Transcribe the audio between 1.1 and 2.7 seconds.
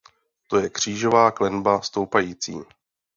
klenba stoupající.